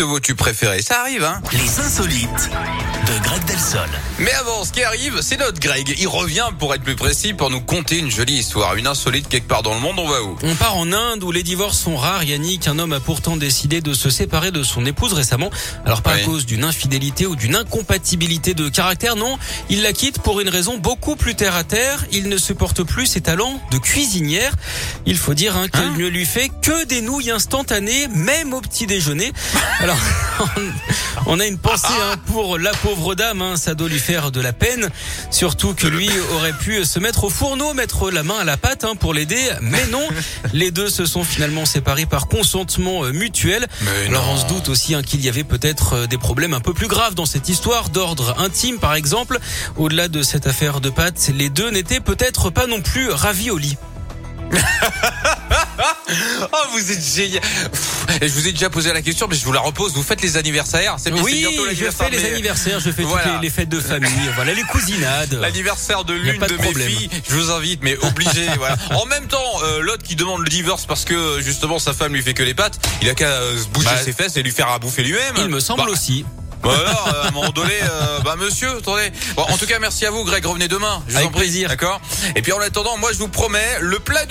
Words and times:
de 0.00 0.04
vos 0.06 0.18
tubes 0.18 0.36
préférés. 0.38 0.80
Ça 0.80 1.02
arrive, 1.02 1.22
hein 1.24 1.42
Les 1.52 1.78
insolites 1.78 2.48
de 3.06 3.22
Greg 3.22 3.44
Delsol. 3.44 3.86
Mais 4.18 4.32
avant, 4.32 4.64
ce 4.64 4.72
qui 4.72 4.82
arrive, 4.82 5.20
c'est 5.20 5.36
notre 5.36 5.60
Greg. 5.60 5.94
Il 5.98 6.08
revient, 6.08 6.46
pour 6.58 6.74
être 6.74 6.82
plus 6.82 6.96
précis, 6.96 7.34
pour 7.34 7.50
nous 7.50 7.60
conter 7.60 7.98
une 7.98 8.10
jolie 8.10 8.38
histoire. 8.38 8.76
Une 8.76 8.86
insolite 8.86 9.28
quelque 9.28 9.46
part 9.46 9.62
dans 9.62 9.74
le 9.74 9.80
monde, 9.80 9.96
on 9.98 10.08
va 10.08 10.22
où 10.22 10.38
On 10.42 10.54
part 10.54 10.78
en 10.78 10.90
Inde 10.90 11.22
où 11.22 11.30
les 11.32 11.42
divorces 11.42 11.78
sont 11.78 11.98
rares. 11.98 12.24
Yannick, 12.24 12.66
un 12.66 12.78
homme 12.78 12.94
a 12.94 13.00
pourtant 13.00 13.36
décidé 13.36 13.82
de 13.82 13.92
se 13.92 14.08
séparer 14.08 14.50
de 14.52 14.62
son 14.62 14.86
épouse 14.86 15.12
récemment. 15.12 15.50
Alors 15.84 16.00
pas 16.00 16.14
Oui. 16.14 16.22
à 16.22 16.24
cause 16.24 16.46
d'une 16.46 16.64
infidélité 16.64 17.26
ou 17.26 17.36
d'une 17.36 17.54
incompatibilité 17.54 18.54
de 18.54 18.70
caractère, 18.70 19.16
non. 19.16 19.38
Il 19.68 19.82
la 19.82 19.92
quitte 19.92 20.20
pour 20.22 20.40
une 20.40 20.48
raison 20.48 20.78
beaucoup 20.78 21.14
plus 21.14 21.34
terre 21.34 21.56
à 21.56 21.64
terre. 21.64 22.06
Il 22.10 22.30
ne 22.30 22.38
supporte 22.38 22.84
plus 22.84 23.04
ses 23.04 23.20
talents 23.20 23.60
de 23.70 23.76
cuisinière. 23.76 24.52
Il 25.04 25.18
faut 25.18 25.34
dire 25.34 25.58
hein, 25.58 25.68
qu'elle 25.68 25.80
Hein 25.82 25.94
ne 25.98 26.06
lui 26.06 26.24
fait 26.24 26.48
que 26.62 26.84
des 26.86 27.02
nouilles 27.02 27.30
instantanées, 27.32 28.08
même 28.08 28.54
au 28.54 28.62
petit 28.62 28.86
déjeuner. 28.86 29.32
Alors, 29.80 29.89
on 31.26 31.38
a 31.40 31.46
une 31.46 31.58
pensée 31.58 31.86
hein, 31.88 32.16
pour 32.26 32.58
la 32.58 32.72
pauvre 32.72 33.14
dame. 33.14 33.42
Hein, 33.42 33.56
ça 33.56 33.74
doit 33.74 33.88
lui 33.88 33.98
faire 33.98 34.30
de 34.30 34.40
la 34.40 34.52
peine. 34.52 34.88
Surtout 35.30 35.74
que 35.74 35.86
lui 35.86 36.08
aurait 36.34 36.52
pu 36.52 36.84
se 36.84 36.98
mettre 36.98 37.24
au 37.24 37.30
fourneau, 37.30 37.74
mettre 37.74 38.10
la 38.10 38.22
main 38.22 38.38
à 38.40 38.44
la 38.44 38.56
pâte 38.56 38.84
hein, 38.84 38.94
pour 38.94 39.14
l'aider. 39.14 39.50
Mais 39.60 39.86
non, 39.86 40.06
les 40.52 40.70
deux 40.70 40.88
se 40.88 41.06
sont 41.06 41.24
finalement 41.24 41.66
séparés 41.66 42.06
par 42.06 42.28
consentement 42.28 43.04
euh, 43.04 43.12
mutuel. 43.12 43.66
Mais 43.82 44.08
Alors 44.08 44.28
on 44.28 44.36
se 44.36 44.46
doute 44.46 44.68
aussi 44.68 44.94
hein, 44.94 45.02
qu'il 45.02 45.20
y 45.20 45.28
avait 45.28 45.44
peut-être 45.44 45.94
euh, 45.94 46.06
des 46.06 46.18
problèmes 46.18 46.54
un 46.54 46.60
peu 46.60 46.74
plus 46.74 46.88
graves 46.88 47.14
dans 47.14 47.26
cette 47.26 47.48
histoire 47.48 47.90
d'ordre 47.90 48.34
intime 48.38 48.78
par 48.78 48.94
exemple. 48.94 49.38
Au-delà 49.76 50.08
de 50.08 50.22
cette 50.22 50.46
affaire 50.46 50.80
de 50.80 50.90
pâte, 50.90 51.30
les 51.34 51.48
deux 51.48 51.70
n'étaient 51.70 52.00
peut-être 52.00 52.50
pas 52.50 52.66
non 52.66 52.80
plus 52.80 53.10
ravis 53.10 53.50
au 53.50 53.58
lit. 53.58 53.76
Oh, 56.62 56.66
vous 56.72 56.92
êtes 56.92 57.02
génial. 57.14 57.42
Et 58.20 58.28
Je 58.28 58.34
vous 58.34 58.48
ai 58.48 58.52
déjà 58.52 58.68
posé 58.70 58.92
la 58.92 59.02
question, 59.02 59.26
mais 59.30 59.36
je 59.36 59.44
vous 59.44 59.52
la 59.52 59.60
repose. 59.60 59.92
Vous 59.94 60.02
faites 60.02 60.20
les 60.22 60.36
anniversaires 60.36 60.96
C'est 60.98 61.14
c'est 61.14 61.20
Oui, 61.22 61.38
bientôt 61.48 61.64
je 61.72 61.90
fais 61.90 62.10
les 62.10 62.24
anniversaires, 62.24 62.80
je 62.80 62.90
fais 62.90 63.02
Voilà. 63.02 63.24
toutes 63.24 63.34
les, 63.36 63.48
les 63.48 63.50
fêtes 63.50 63.68
de 63.68 63.80
famille, 63.80 64.10
voilà 64.34 64.52
les 64.52 64.62
cousinades. 64.62 65.32
L'anniversaire 65.40 66.04
de 66.04 66.14
l'une 66.14 66.38
de, 66.40 66.46
de 66.46 66.56
mes 66.56 66.74
filles, 66.86 67.10
je 67.28 67.34
vous 67.34 67.50
invite, 67.50 67.82
mais 67.82 67.96
obligé. 67.98 68.46
voilà. 68.58 68.76
En 68.94 69.06
même 69.06 69.26
temps, 69.26 69.38
euh, 69.64 69.80
l'autre 69.80 70.02
qui 70.02 70.16
demande 70.16 70.42
le 70.42 70.48
divorce 70.48 70.86
parce 70.86 71.04
que 71.04 71.40
justement 71.40 71.78
sa 71.78 71.92
femme 71.92 72.12
lui 72.14 72.22
fait 72.22 72.34
que 72.34 72.42
les 72.42 72.54
pattes, 72.54 72.78
il 73.02 73.08
a 73.08 73.14
qu'à 73.14 73.26
euh, 73.28 73.58
se 73.58 73.66
bouger 73.68 73.86
Bah, 73.86 74.02
ses 74.02 74.12
fesses 74.12 74.36
et 74.36 74.42
lui 74.42 74.50
faire 74.52 74.68
à 74.68 74.78
bouffer 74.78 75.02
lui-même. 75.02 75.34
Il 75.38 75.48
me 75.48 75.60
semble 75.60 75.84
Bah, 75.84 75.90
aussi. 75.90 76.24
Bah 76.62 76.72
alors, 76.78 77.08
euh, 77.08 77.22
à 77.24 77.28
un 77.28 77.30
moment 77.30 77.48
donné, 77.52 77.72
euh, 77.82 78.18
bah 78.22 78.36
monsieur, 78.38 78.68
attendez. 78.76 79.10
Bon, 79.34 79.44
en 79.44 79.56
tout 79.56 79.64
cas, 79.64 79.78
merci 79.78 80.04
à 80.04 80.10
vous, 80.10 80.24
Greg. 80.24 80.44
Revenez 80.44 80.68
demain. 80.68 81.02
Je 81.06 81.12
vous 81.12 81.16
Avec 81.16 81.28
en 81.28 81.32
prie. 81.32 81.40
plaisir. 81.44 81.70
D'accord? 81.70 82.02
Et 82.36 82.42
puis 82.42 82.52
en 82.52 82.60
attendant, 82.60 82.98
moi, 82.98 83.12
je 83.14 83.18
vous 83.18 83.28
promets 83.28 83.78
le 83.80 83.98
plat. 83.98 84.26